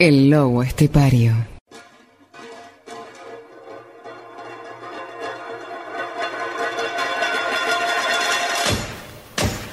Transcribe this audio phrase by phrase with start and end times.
[0.00, 1.34] El lobo estepario.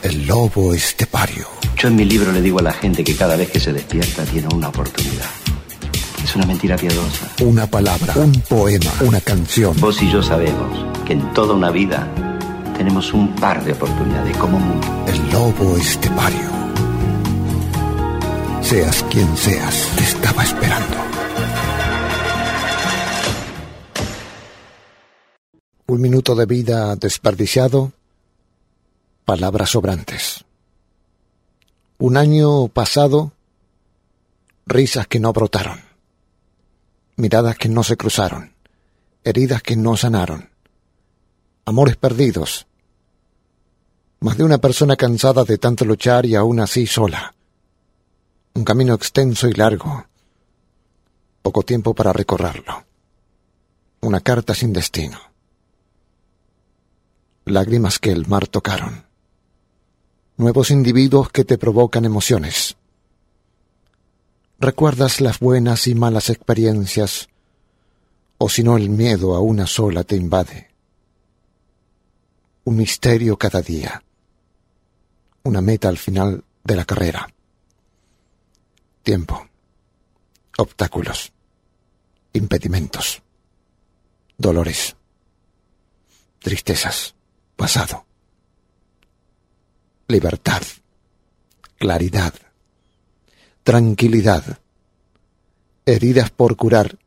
[0.02, 1.46] El lobo estepario.
[1.78, 4.24] Yo en mi libro le digo a la gente que cada vez que se despierta
[4.24, 5.30] tiene una oportunidad.
[6.24, 7.30] Es una mentira piadosa.
[7.42, 9.80] Una palabra, un poema, una canción.
[9.80, 12.12] Vos y yo sabemos que en toda una vida
[12.76, 15.06] tenemos un par de oportunidades como mundo.
[15.06, 16.56] El lobo estepario.
[18.66, 20.98] Seas quien seas, te estaba esperando.
[25.86, 27.94] Un minuto de vida desperdiciado.
[29.24, 30.44] Palabras sobrantes.
[32.00, 33.34] Un año pasado.
[34.66, 35.82] Risas que no brotaron.
[37.18, 38.56] Miradas que no se cruzaron.
[39.24, 40.50] Heridas que no sanaron.
[41.66, 42.66] Amores perdidos.
[44.22, 47.36] Más de una persona cansada de tanto luchar y aún así sola.
[48.56, 50.08] Un camino extenso y largo.
[51.46, 52.86] Poco tiempo para recorrerlo.
[54.02, 55.20] Una carta sin destino.
[57.46, 59.06] Lágrimas que el mar tocaron.
[60.38, 62.78] Nuevos individuos que te provocan emociones.
[64.58, 67.30] ¿Recuerdas las buenas y malas experiencias?
[68.40, 70.72] O si no el miedo a una sola te invade.
[72.64, 74.04] Un misterio cada día.
[75.44, 77.30] Una meta al final de la carrera.
[79.04, 79.48] Tiempo.
[80.58, 81.35] Obstáculos.
[82.36, 83.22] Impedimentos.
[84.38, 84.98] Dolores.
[86.40, 87.16] Tristezas.
[87.56, 88.06] Pasado.
[90.10, 90.62] Libertad.
[91.78, 92.34] Claridad.
[93.64, 94.60] Tranquilidad.
[95.86, 97.00] Heridas por curar.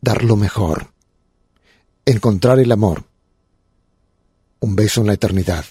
[0.00, 0.94] Dar lo mejor.
[2.06, 3.04] Encontrar el amor.
[4.60, 5.66] Un beso en la eternidad.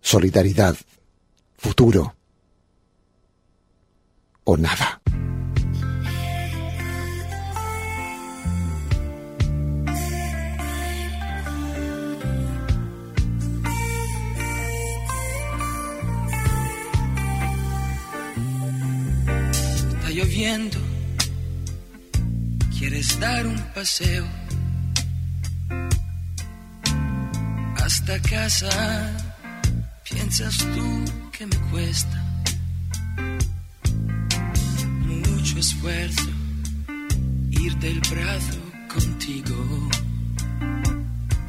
[0.00, 0.74] Solidaridad.
[1.58, 2.14] Futuro
[4.44, 4.97] o nada.
[22.98, 24.26] Quieres dar un paseo
[27.76, 28.68] hasta casa,
[30.02, 32.24] piensas tú que me cuesta
[35.06, 36.30] mucho esfuerzo
[37.50, 38.58] ir del brazo
[38.92, 39.88] contigo,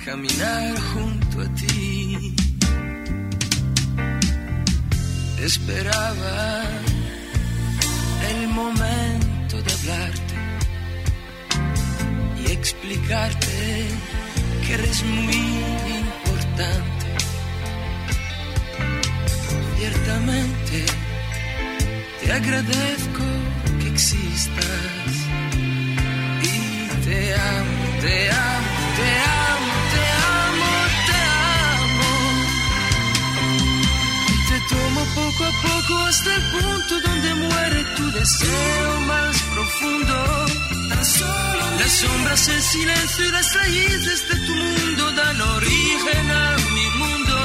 [0.06, 2.36] caminar junto a ti.
[5.42, 6.64] Esperaba
[8.32, 10.29] el momento de hablarte y
[12.60, 13.88] explicarte
[14.66, 15.42] que eres muy
[16.00, 17.08] importante.
[19.78, 20.78] Ciertamente
[22.22, 23.26] te agradezco
[23.80, 25.12] que existas
[26.44, 26.58] y
[27.06, 29.10] te amo, te amo, te
[29.48, 30.04] amo, te
[30.44, 30.72] amo,
[31.10, 31.20] te
[31.80, 32.12] amo.
[34.34, 40.69] Y te tomo poco a poco hasta el punto donde muere tu deseo más profundo.
[40.90, 47.36] Las sombras, el silencio y las raíces de tu mundo dan origen a mi mundo.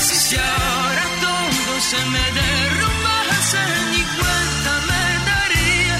[0.00, 3.62] Si ahora todo se me derrumbase
[3.92, 5.98] ni cuenta me daría.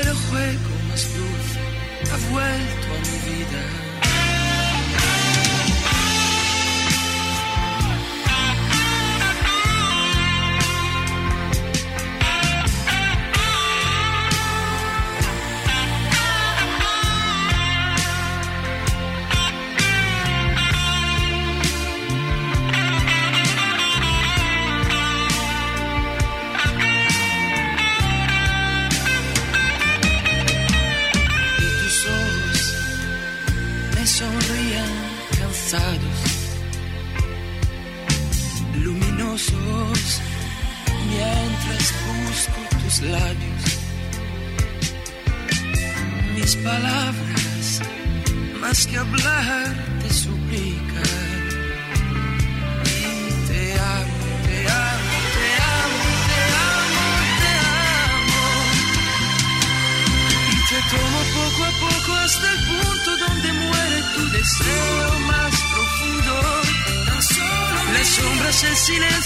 [0.00, 1.60] El juego más dulce
[2.12, 3.87] ha vuelto a mi vida.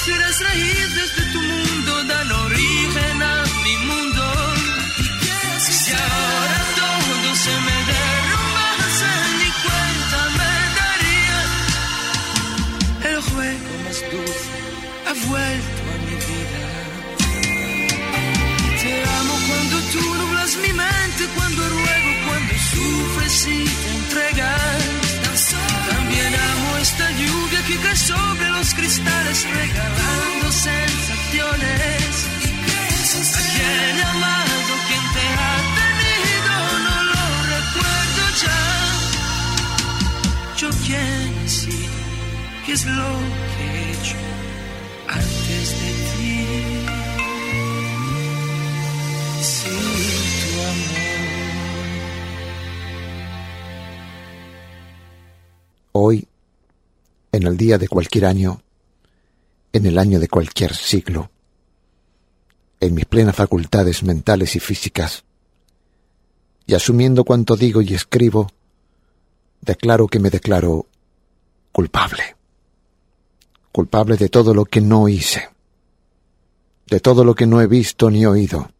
[0.02, 1.41] El silencio y las raíces de tu
[28.92, 32.12] cristales regalando sensaciones.
[33.14, 34.72] ¿A quién he amado?
[34.86, 36.54] ¿Quién te ha tenido?
[36.86, 37.24] No lo
[37.56, 38.60] recuerdo ya.
[40.58, 42.02] Yo quién sido,
[42.66, 43.10] qué es lo
[43.52, 44.20] que he hecho
[45.08, 46.36] antes de ti.
[49.40, 49.80] Sin
[50.42, 51.12] tu amor.
[55.92, 56.16] Hoy,
[57.32, 58.60] en el día de cualquier año,
[59.72, 61.30] en el año de cualquier siglo,
[62.80, 65.24] en mis plenas facultades mentales y físicas,
[66.66, 68.48] y asumiendo cuanto digo y escribo,
[69.60, 70.86] declaro que me declaro
[71.72, 72.36] culpable.
[73.72, 75.48] Culpable de todo lo que no hice,
[76.86, 78.70] de todo lo que no he visto ni oído,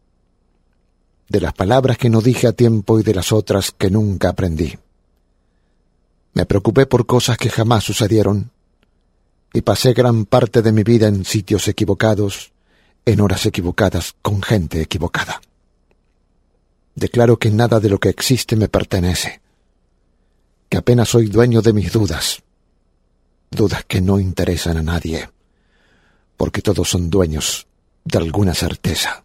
[1.27, 4.77] de las palabras que no dije a tiempo y de las otras que nunca aprendí.
[6.33, 8.51] Me preocupé por cosas que jamás sucedieron
[9.53, 12.51] y pasé gran parte de mi vida en sitios equivocados,
[13.05, 15.41] en horas equivocadas, con gente equivocada.
[16.95, 19.41] Declaro que nada de lo que existe me pertenece,
[20.69, 22.41] que apenas soy dueño de mis dudas,
[23.51, 25.29] dudas que no interesan a nadie,
[26.35, 27.67] porque todos son dueños
[28.05, 29.23] de alguna certeza.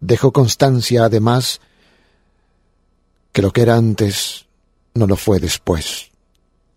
[0.00, 1.60] Dejo constancia, además,
[3.32, 4.46] que lo que era antes
[4.94, 6.11] no lo fue después,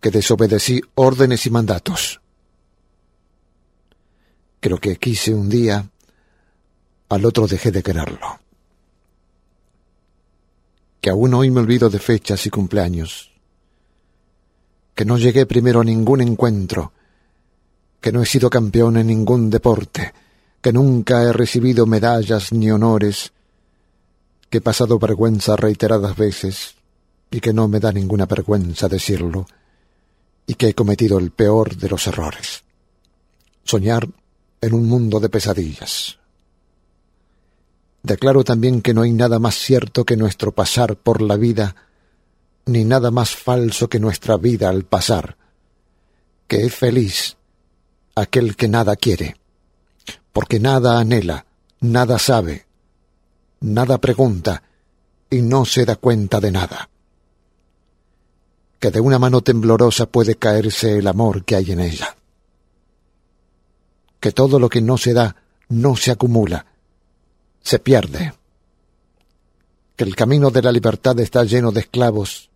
[0.05, 2.21] que desobedecí órdenes y mandatos.
[4.61, 5.89] Lo que quise un día,
[7.09, 8.39] al otro dejé de quererlo.
[11.01, 13.31] Que aún hoy me olvido de fechas y cumpleaños.
[14.93, 16.91] Que no llegué primero a ningún encuentro.
[17.99, 20.13] Que no he sido campeón en ningún deporte.
[20.61, 23.33] Que nunca he recibido medallas ni honores.
[24.51, 26.75] Que he pasado vergüenza reiteradas veces
[27.31, 29.47] y que no me da ninguna vergüenza decirlo,
[30.47, 32.63] y que he cometido el peor de los errores.
[33.63, 34.07] Soñar
[34.61, 36.17] en un mundo de pesadillas.
[38.03, 41.75] Declaro también que no hay nada más cierto que nuestro pasar por la vida,
[42.65, 45.37] ni nada más falso que nuestra vida al pasar,
[46.47, 47.37] que es feliz
[48.15, 49.37] aquel que nada quiere,
[50.31, 51.45] porque nada anhela,
[51.79, 52.67] nada sabe,
[53.59, 54.63] nada pregunta,
[55.29, 56.89] y no se da cuenta de nada
[58.85, 62.15] que de una mano temblorosa puede caerse el amor que hay en ella.
[64.19, 65.37] Que todo lo que no se da
[65.69, 66.67] no se acumula,
[67.63, 68.35] se pierde.
[69.95, 72.51] Que el camino de la libertad está lleno de esclavos.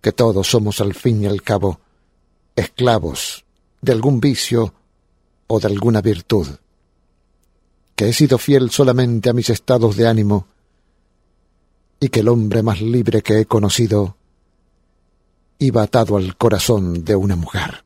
[0.00, 1.78] Que todos somos al fin y al cabo
[2.56, 3.44] esclavos
[3.82, 4.74] de algún vicio
[5.46, 6.48] o de alguna virtud.
[7.94, 10.48] Que he sido fiel solamente a mis estados de ánimo
[12.00, 14.16] y que el hombre más libre que he conocido
[15.58, 17.84] iba atado al corazón de una mujer.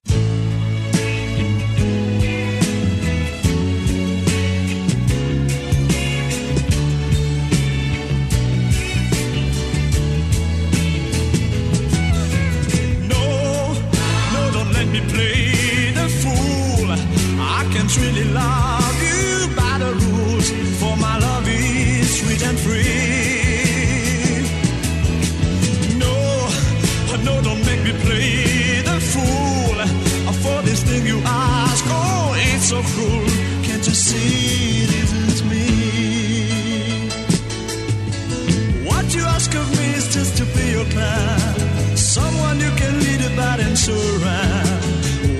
[40.78, 41.96] Your clan.
[41.96, 44.68] Someone you can lead about and so around.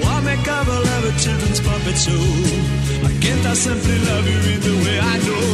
[0.02, 2.26] Why make up a love a children's puppet show?
[3.09, 5.47] I can't I simply love you in the way I know?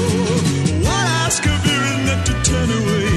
[0.84, 3.12] What ask of you not to turn away.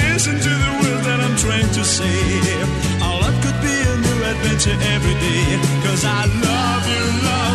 [0.00, 2.20] Listen to the words that I'm trying to say.
[3.04, 5.44] Our love could be a new adventure every day.
[5.84, 7.45] Cause I love you, love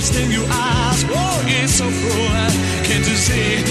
[0.00, 2.84] still you ask, oh, it's so cruel.
[2.84, 3.69] Can't you see?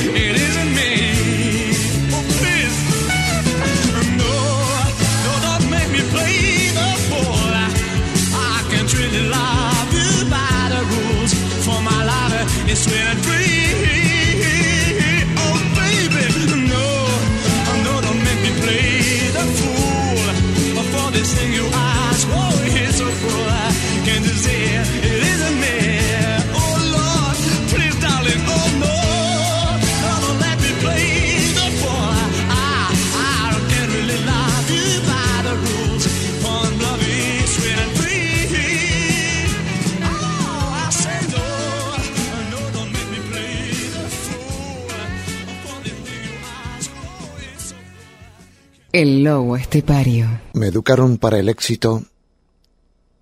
[48.92, 50.42] El lobo estepario.
[50.54, 52.06] Me educaron para el éxito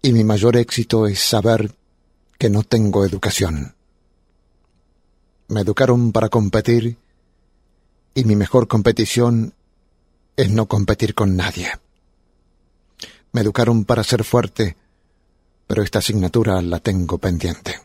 [0.02, 1.74] y mi mayor éxito es saber
[2.38, 3.76] que no tengo educación.
[5.50, 6.96] Me educaron para competir
[8.16, 9.56] y mi mejor competición
[10.38, 11.70] es no competir con nadie.
[13.34, 14.78] Me educaron para ser fuerte,
[15.68, 17.76] pero esta asignatura la tengo pendiente.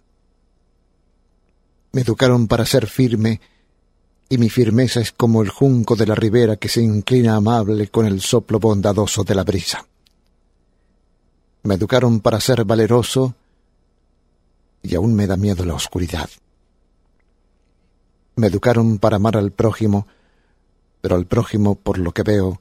[1.91, 3.41] Me educaron para ser firme
[4.33, 8.07] y mi firmeza es como el junco de la ribera que se inclina amable con
[8.07, 9.87] el soplo bondadoso de la brisa.
[11.65, 13.35] Me educaron para ser valeroso
[14.83, 16.31] y aún me da miedo la oscuridad.
[18.37, 20.07] Me educaron para amar al prójimo,
[21.03, 22.59] pero al prójimo, por lo que veo,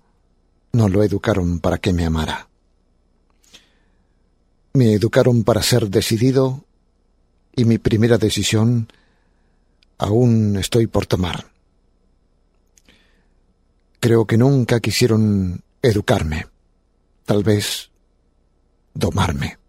[0.74, 2.50] no lo educaron para que me amara.
[4.74, 6.66] Me educaron para ser decidido
[7.56, 8.90] y mi primera decisión
[9.98, 11.51] aún estoy por tomar.
[14.02, 16.48] Creo que nunca quisieron educarme,
[17.24, 17.92] tal vez
[18.96, 19.60] domarme.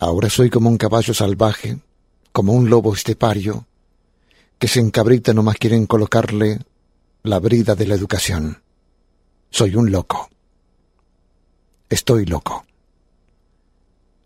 [0.00, 1.78] Ahora soy como un caballo salvaje,
[2.32, 3.68] como un lobo estepario,
[4.58, 6.58] que se encabrita nomás quieren colocarle
[7.22, 8.64] la brida de la educación.
[9.50, 10.28] Soy un loco.
[11.88, 12.66] Estoy loco.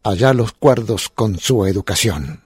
[0.02, 2.45] Allá los cuerdos con su educación.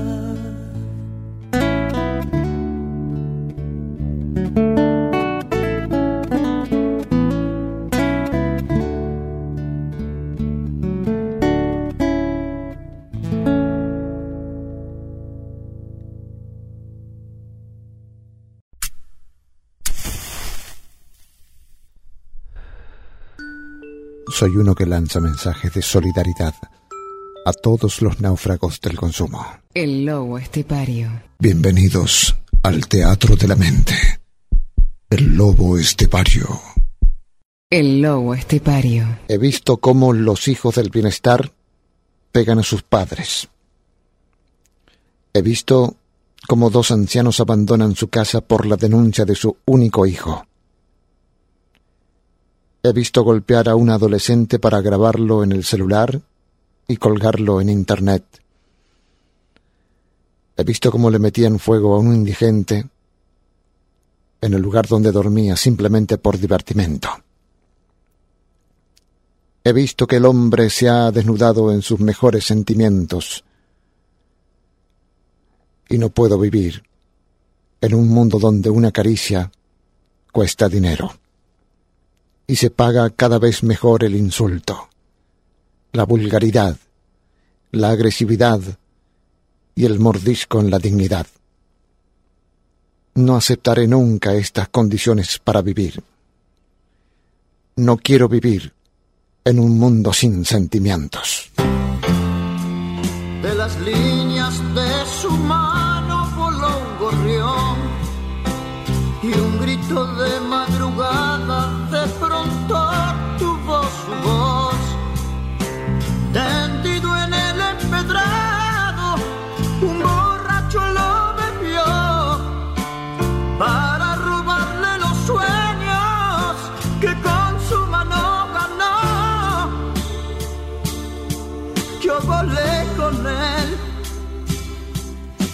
[24.41, 26.55] Soy uno que lanza mensajes de solidaridad
[27.45, 29.45] a todos los náufragos del consumo.
[29.71, 31.11] El lobo estepario.
[31.37, 33.93] Bienvenidos al Teatro de la Mente.
[35.11, 36.59] El lobo estepario.
[37.69, 39.19] El lobo estepario.
[39.27, 41.51] He visto cómo los hijos del bienestar
[42.31, 43.47] pegan a sus padres.
[45.33, 45.97] He visto
[46.47, 50.47] cómo dos ancianos abandonan su casa por la denuncia de su único hijo.
[52.83, 56.19] He visto golpear a un adolescente para grabarlo en el celular
[56.87, 58.25] y colgarlo en Internet.
[60.57, 62.87] He visto cómo le metían fuego a un indigente
[64.41, 67.09] en el lugar donde dormía simplemente por divertimento.
[69.63, 73.43] He visto que el hombre se ha desnudado en sus mejores sentimientos
[75.87, 76.81] y no puedo vivir
[77.79, 79.51] en un mundo donde una caricia
[80.31, 81.20] cuesta dinero
[82.51, 84.89] y se paga cada vez mejor el insulto,
[85.93, 86.75] la vulgaridad,
[87.71, 88.59] la agresividad
[89.73, 91.27] y el mordisco en la dignidad.
[93.13, 96.03] No aceptaré nunca estas condiciones para vivir.
[97.77, 98.73] No quiero vivir
[99.45, 101.50] en un mundo sin sentimientos.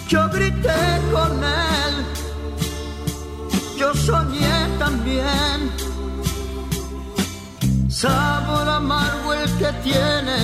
[0.08, 0.80] Yo grité
[1.12, 1.94] con él,
[3.78, 5.72] yo soñé también.
[7.90, 10.38] Sabor amargo el que tiene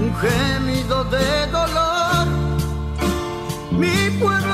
[0.00, 2.26] un gemido de dolor.
[3.72, 4.51] Mi pueblo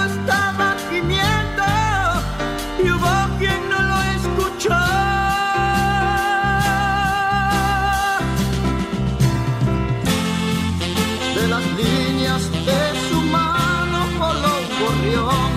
[15.09, 15.51] gorrión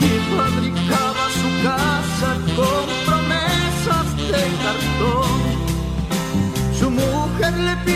[0.00, 0.02] y
[0.36, 5.40] fabricaba su casa con promesas de cartón.
[6.78, 7.95] Su mujer le pidió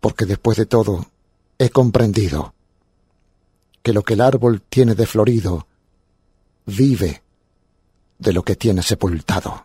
[0.00, 1.06] porque después de todo
[1.58, 2.54] he comprendido
[3.82, 5.66] que lo que el árbol tiene de florido
[6.66, 7.22] vive
[8.18, 9.64] de lo que tiene sepultado.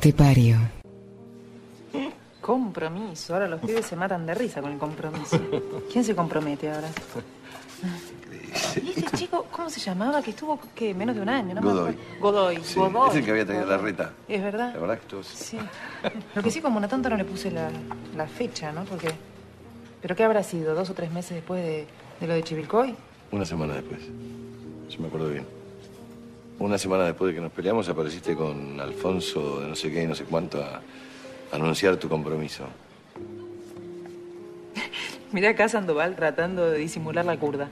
[0.00, 0.56] Estepario.
[2.40, 3.34] Compromiso.
[3.34, 5.38] Ahora los pibes se matan de risa con el compromiso.
[5.92, 6.88] ¿Quién se compromete ahora?
[8.82, 10.22] ¿Y este chico, cómo se llamaba?
[10.22, 10.94] Que estuvo, ¿qué?
[10.94, 11.60] Menos de un año, ¿no?
[11.60, 11.90] me Godoy.
[11.92, 12.20] acuerdo.
[12.20, 12.58] Godoy.
[12.64, 13.10] Sí, Godoy.
[13.10, 14.12] es el que había traído la reta.
[14.26, 14.72] Es verdad.
[14.74, 15.22] La verdad que estuvo...
[15.22, 15.58] Sí.
[16.34, 17.70] Lo que sí, como una tonta no le puse la,
[18.16, 18.84] la fecha, ¿no?
[18.84, 19.10] Porque...
[20.00, 20.74] ¿Pero qué habrá sido?
[20.74, 21.86] ¿Dos o tres meses después de,
[22.20, 22.96] de lo de Chivilcoy?
[23.32, 24.00] Una semana después.
[24.88, 25.46] Yo me acuerdo bien.
[26.60, 30.06] Una semana después de que nos peleamos apareciste con Alfonso de no sé qué y
[30.06, 30.82] no sé cuánto a,
[31.52, 32.64] a anunciar tu compromiso.
[35.32, 37.70] Mirá acá Sandoval tratando de disimular la curda.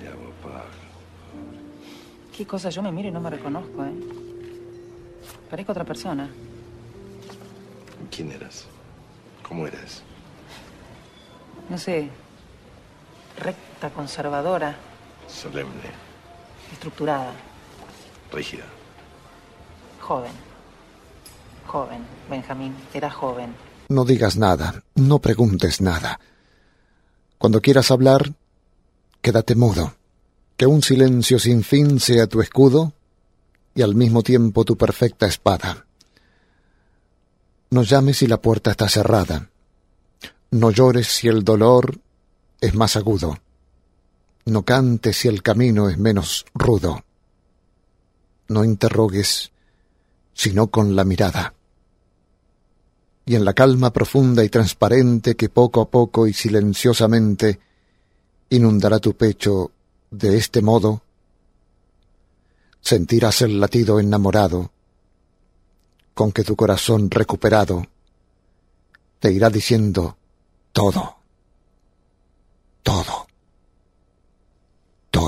[0.00, 0.60] Ya vos, Pablo.
[2.36, 3.92] Qué cosa, yo me miro y no me reconozco, ¿eh?
[5.50, 6.30] Parezco otra persona.
[8.14, 8.68] ¿Quién eras?
[9.42, 10.04] ¿Cómo eras?
[11.68, 12.08] No sé.
[13.36, 14.76] Recta, conservadora,
[15.28, 15.90] Solemne,
[16.72, 17.32] estructurada,
[18.32, 18.64] rígida.
[20.00, 20.32] joven.
[21.66, 23.54] Joven, Benjamín, era joven.
[23.88, 26.20] No digas nada, no preguntes nada.
[27.38, 28.32] Cuando quieras hablar,
[29.20, 29.94] quédate mudo.
[30.56, 32.92] Que un silencio sin fin sea tu escudo
[33.74, 35.84] y al mismo tiempo tu perfecta espada.
[37.70, 39.50] No llames si la puerta está cerrada.
[40.52, 41.98] No llores si el dolor
[42.60, 43.38] es más agudo.
[44.46, 47.04] No cantes si el camino es menos rudo.
[48.48, 49.52] No interrogues,
[50.34, 51.54] sino con la mirada.
[53.26, 57.58] Y en la calma profunda y transparente que poco a poco y silenciosamente
[58.50, 59.70] inundará tu pecho
[60.10, 61.02] de este modo,
[62.80, 64.70] sentirás el latido enamorado
[66.12, 67.86] con que tu corazón recuperado
[69.18, 70.18] te irá diciendo
[70.72, 71.16] todo,
[72.82, 73.26] todo,
[75.24, 75.26] I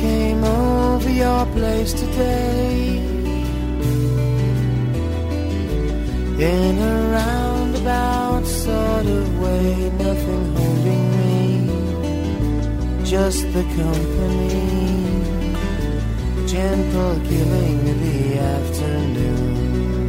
[0.00, 2.96] came over your place today.
[6.40, 11.34] In a roundabout sort of way, nothing holding me,
[13.04, 14.99] just the company,
[16.50, 20.06] gentle giving the afternoon.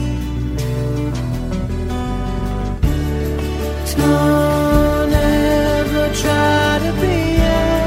[3.95, 7.81] Don't ever try to be anymore.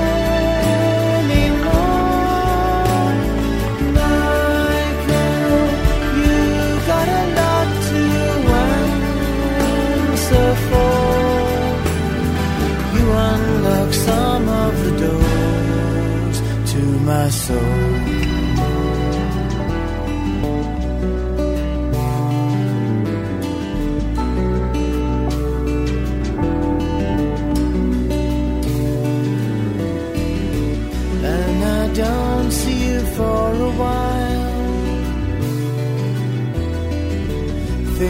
[17.04, 17.93] Michael,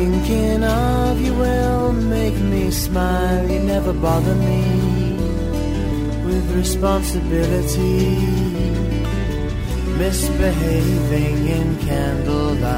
[0.05, 3.51] Thinking of you will make me smile.
[3.51, 4.62] You never bother me
[6.27, 8.19] with responsibility.
[9.97, 12.73] Misbehaving in candlelight.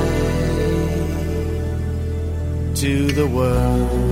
[2.75, 4.10] to the world.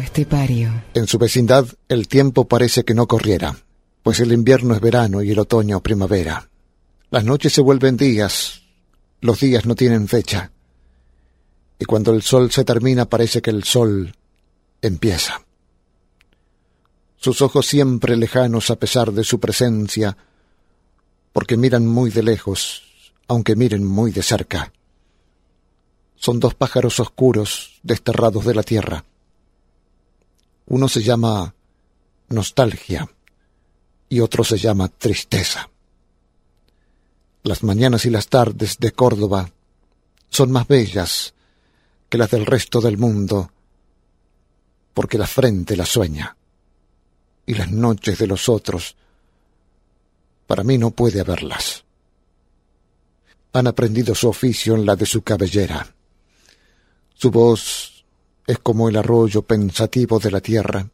[0.00, 0.70] Estepario.
[0.94, 3.56] En su vecindad el tiempo parece que no corriera,
[4.02, 6.48] pues el invierno es verano y el otoño primavera.
[7.10, 8.62] Las noches se vuelven días,
[9.20, 10.50] los días no tienen fecha,
[11.78, 14.12] y cuando el sol se termina parece que el sol
[14.82, 15.42] empieza.
[17.16, 20.16] Sus ojos siempre lejanos a pesar de su presencia,
[21.32, 22.82] porque miran muy de lejos,
[23.28, 24.72] aunque miren muy de cerca.
[26.16, 29.04] Son dos pájaros oscuros desterrados de la tierra.
[30.70, 31.54] Uno se llama
[32.28, 33.08] nostalgia
[34.08, 35.70] y otro se llama tristeza.
[37.42, 39.50] Las mañanas y las tardes de Córdoba
[40.28, 41.32] son más bellas
[42.08, 43.50] que las del resto del mundo,
[44.92, 46.36] porque la frente la sueña,
[47.46, 48.96] y las noches de los otros,
[50.46, 51.84] para mí no puede haberlas.
[53.52, 55.94] Han aprendido su oficio en la de su cabellera.
[57.14, 57.97] Su voz
[58.48, 60.88] es como el arroyo pensativo de la tierra,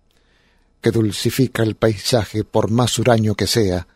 [0.80, 3.86] que dulcifica el paisaje por más huraño que sea,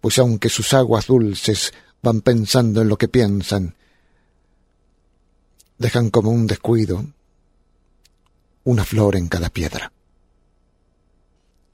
[0.00, 1.72] pues aunque sus aguas dulces
[2.02, 3.76] van pensando en lo que piensan,
[5.78, 7.06] dejan como un descuido
[8.64, 9.92] una flor en cada piedra.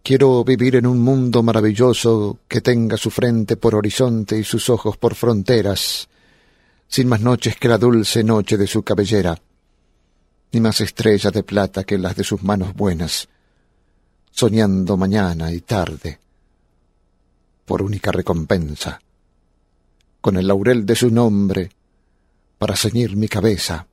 [0.03, 4.99] Quiero vivir en un mundo maravilloso que tenga su frente por horizonte y sus ojos
[4.99, 6.11] por fronteras,
[6.87, 9.41] sin más noches que la dulce noche de su cabellera,
[10.53, 13.29] ni más estrellas de plata que las de sus manos buenas,
[14.31, 16.19] soñando mañana y tarde,
[17.65, 19.01] por única recompensa,
[20.21, 21.71] con el laurel de su nombre
[22.59, 23.87] para ceñir mi cabeza,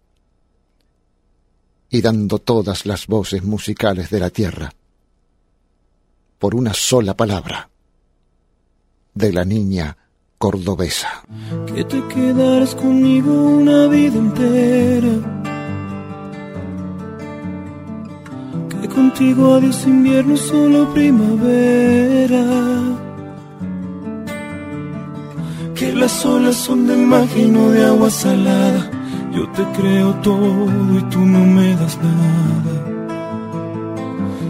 [1.89, 4.73] y dando todas las voces musicales de la tierra,
[6.39, 7.69] por una sola palabra,
[9.13, 9.95] de la niña
[10.39, 11.23] cordobesa.
[11.67, 15.52] Que te quedarás conmigo una vida entera.
[18.87, 22.43] Contigo adiós invierno, solo primavera.
[25.73, 28.89] Que las olas son de magia no de agua salada.
[29.33, 30.67] Yo te creo todo
[30.97, 32.73] y tú no me das nada.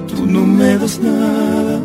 [0.07, 1.79] Tú no me das nada.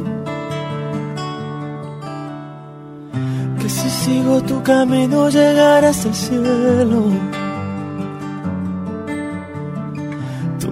[3.61, 7.03] Que si sigo tu camino llegarás al cielo.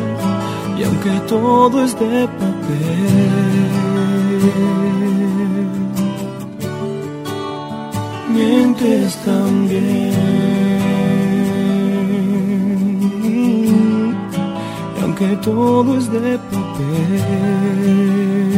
[0.78, 3.30] Y aunque todo es de papel,
[8.34, 10.14] mientes también.
[14.97, 18.50] Y aunque todo es de papel,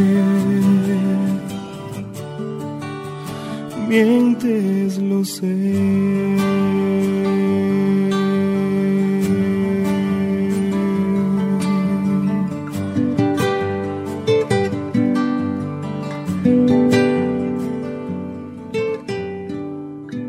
[3.92, 5.52] mientes, lo sé.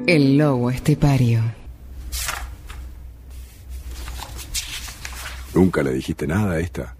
[0.07, 1.41] El lobo estepario.
[5.53, 6.95] ¿Nunca le dijiste nada a esta?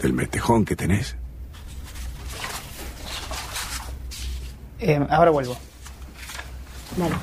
[0.00, 1.16] ¿Del metejón que tenés?
[4.86, 5.56] Eh, ahora vuelvo.
[6.98, 7.14] Dale.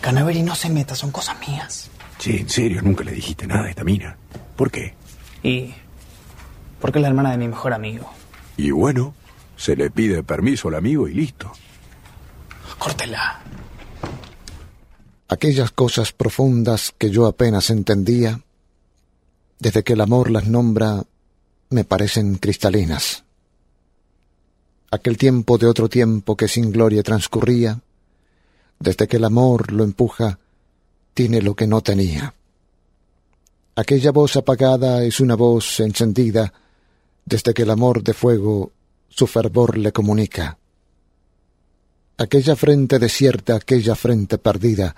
[0.00, 1.90] Canaveri, no se meta, son cosas mías.
[2.18, 4.16] Sí, en serio, nunca le dijiste nada a esta mina.
[4.56, 4.94] ¿Por qué?
[5.42, 5.74] Y.
[6.80, 8.10] Porque es la hermana de mi mejor amigo.
[8.56, 9.14] Y bueno,
[9.56, 11.52] se le pide permiso al amigo y listo.
[12.78, 13.40] Córtela.
[15.28, 18.40] Aquellas cosas profundas que yo apenas entendía,
[19.58, 21.04] desde que el amor las nombra,
[21.68, 23.24] me parecen cristalinas.
[24.90, 27.80] Aquel tiempo de otro tiempo que sin gloria transcurría,
[28.78, 30.38] desde que el amor lo empuja,
[31.14, 32.34] tiene lo que no tenía.
[33.76, 36.52] Aquella voz apagada es una voz encendida
[37.24, 38.72] desde que el amor de fuego
[39.08, 40.58] su fervor le comunica.
[42.18, 44.94] Aquella frente desierta, aquella frente perdida,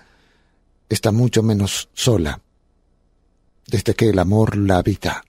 [0.89, 2.41] está mucho menos sola
[3.67, 5.25] desde que el amor la habita.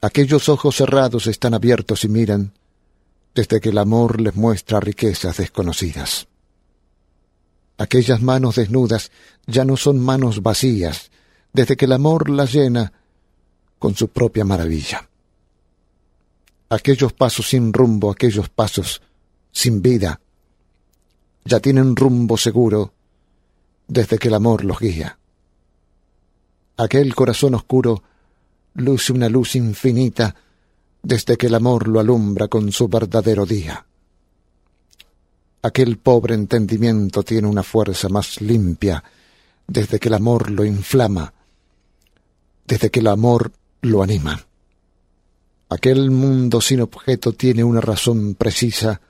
[0.00, 2.52] Aquellos ojos cerrados están abiertos y miran
[3.34, 6.28] desde que el amor les muestra riquezas desconocidas.
[7.78, 9.12] Aquellas manos desnudas
[9.46, 11.10] ya no son manos vacías,
[11.52, 12.92] desde que el amor las llena
[13.78, 15.08] con su propia maravilla.
[16.68, 19.00] Aquellos pasos sin rumbo, aquellos pasos
[19.52, 20.20] sin vida,
[21.44, 22.92] ya tienen rumbo seguro
[23.86, 25.18] desde que el amor los guía.
[26.76, 28.02] Aquel corazón oscuro
[28.74, 30.34] luce una luz infinita
[31.08, 33.86] desde que el amor lo alumbra con su verdadero día.
[35.62, 39.02] Aquel pobre entendimiento tiene una fuerza más limpia
[39.66, 41.32] desde que el amor lo inflama,
[42.66, 44.38] desde que el amor lo anima.
[45.70, 49.00] Aquel mundo sin objeto tiene una razón precisa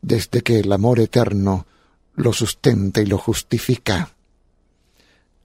[0.00, 1.66] desde que el amor eterno
[2.14, 4.14] lo sustenta y lo justifica.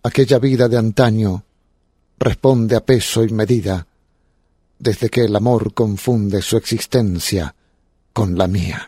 [0.04, 1.43] Aquella vida de antaño
[2.20, 3.88] responde a peso y medida
[4.80, 7.56] desde que el amor confunde su existencia
[8.14, 8.88] con la mía.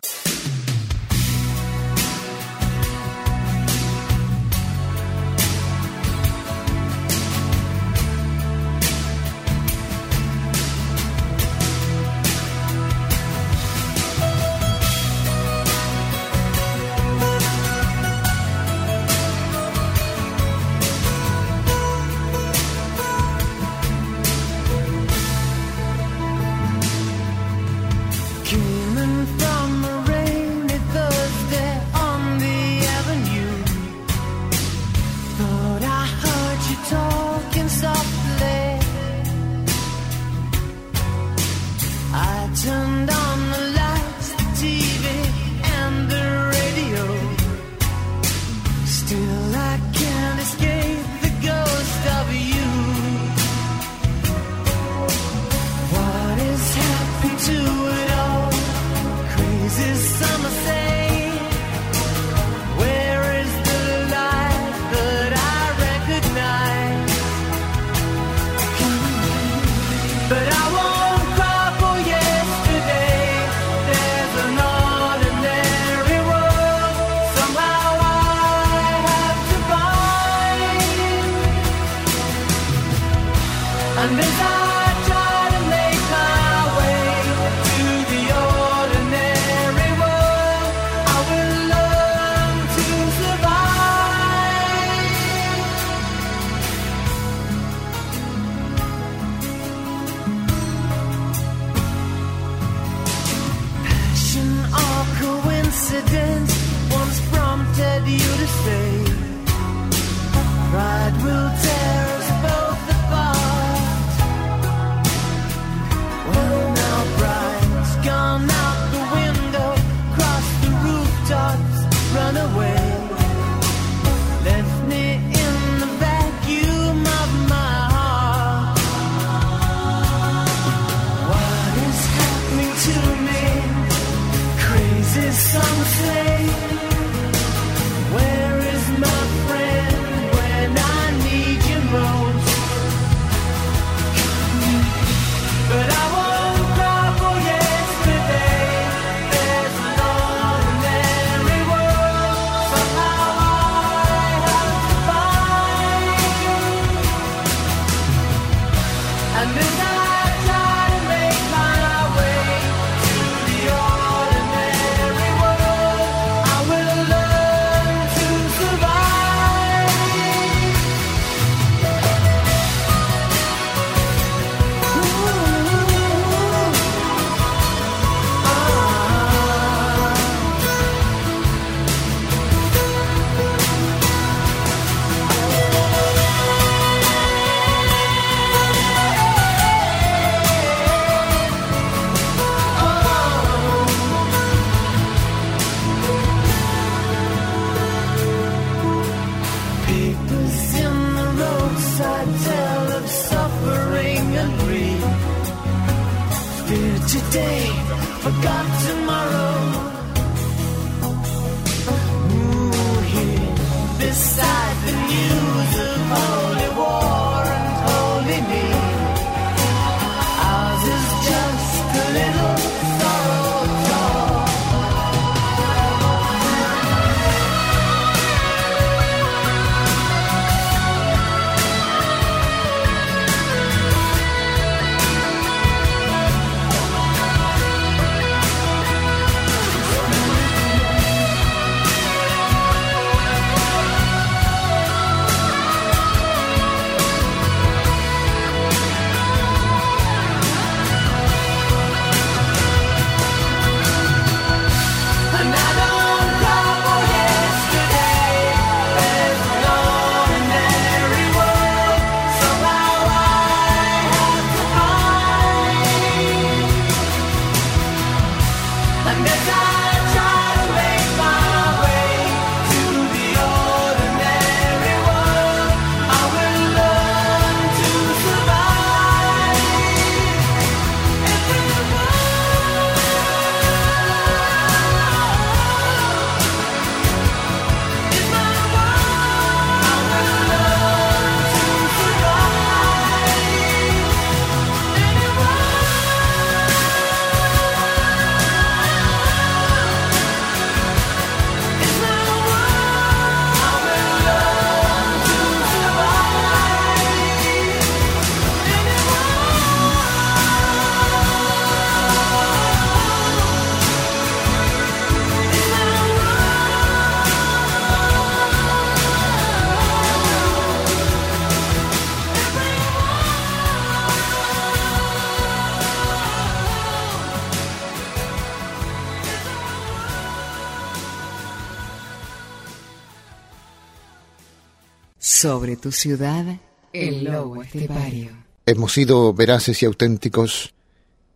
[335.41, 336.59] Sobre tu ciudad,
[336.91, 338.31] el lobo estepario.
[338.65, 340.73] Hemos sido veraces y auténticos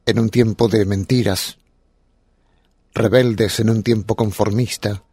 [0.06, 1.58] en un tiempo de mentiras,
[2.94, 5.06] rebeldes en un tiempo conformista,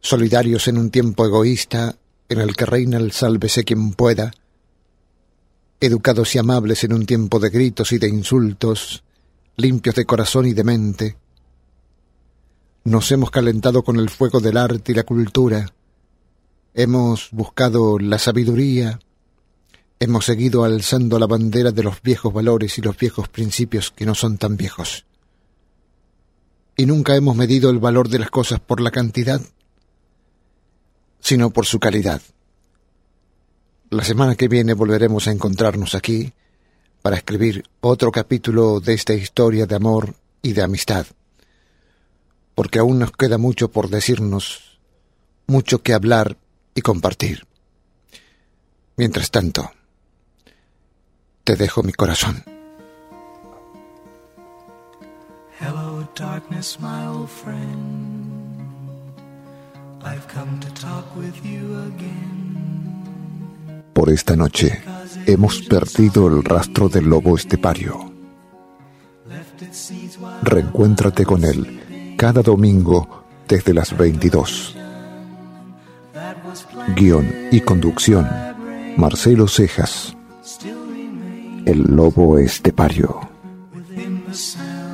[0.00, 1.96] solidarios en un tiempo egoísta
[2.28, 4.32] en el que reina el sálvese quien pueda,
[5.78, 9.04] educados y amables en un tiempo de gritos y de insultos,
[9.54, 11.16] limpios de corazón y de mente.
[12.82, 15.72] Nos hemos calentado con el fuego del arte y la cultura,
[16.74, 18.98] hemos buscado la sabiduría,
[20.00, 24.14] hemos seguido alzando la bandera de los viejos valores y los viejos principios que no
[24.14, 25.06] son tan viejos.
[26.76, 29.40] Y nunca hemos medido el valor de las cosas por la cantidad,
[31.20, 32.20] sino por su calidad.
[33.90, 36.32] La semana que viene volveremos a encontrarnos aquí
[37.00, 41.06] para escribir otro capítulo de esta historia de amor y de amistad,
[42.56, 44.80] porque aún nos queda mucho por decirnos,
[45.46, 46.36] mucho que hablar
[46.74, 47.46] y compartir.
[48.96, 49.70] Mientras tanto,
[51.44, 52.44] te dejo mi corazón.
[55.60, 58.34] Hello, darkness, my old friend.
[60.04, 62.94] I've come to talk with you again.
[63.94, 64.82] Por esta noche
[65.26, 68.12] hemos perdido el rastro del lobo estepario.
[70.42, 74.76] Reencuéntrate con él cada domingo desde las 22.
[76.88, 78.28] Guión y conducción,
[78.96, 80.14] Marcelo Cejas.
[81.64, 83.28] El lobo estepario.
[83.72, 84.84] within the sound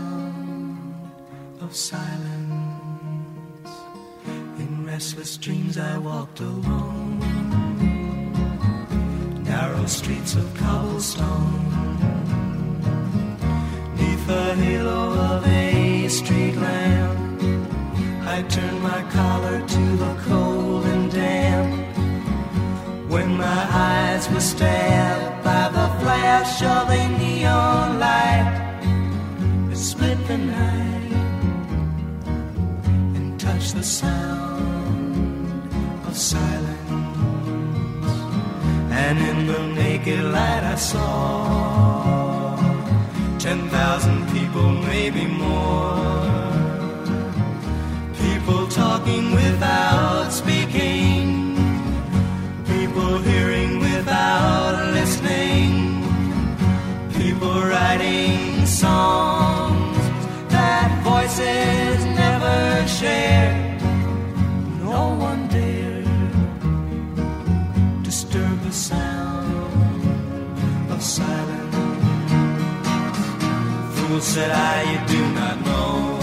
[40.10, 42.56] naked light, I saw
[43.38, 45.98] ten thousand people, maybe more.
[48.14, 51.56] People talking without speaking
[52.66, 56.02] People hearing without listening.
[57.14, 59.98] People writing songs
[60.48, 63.59] that voices never shared.
[74.32, 76.20] Said I, you do not know.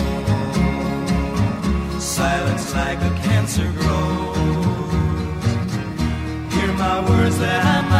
[1.99, 4.37] Silence like a cancer grows.
[6.53, 7.96] Hear my words that I might.